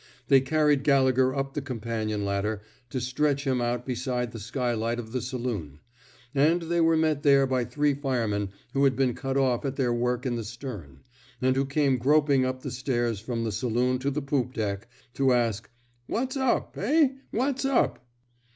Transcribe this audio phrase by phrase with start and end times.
[0.29, 5.11] They carried Gallegher up the companion ladder to stretch him out beside the skylight of
[5.11, 5.79] the saloon;
[6.33, 9.93] and they were met there by three firemen who had been cut off at their
[9.93, 11.01] work in the stem,
[11.39, 15.33] and who came groping up the stairs from the saloon to the poop deck, to
[15.33, 15.69] ask,''
[16.07, 16.75] What's up?
[16.79, 17.09] Eh?
[17.29, 18.03] What's up?